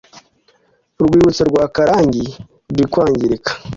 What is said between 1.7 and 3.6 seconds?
karangi rurikwangirika.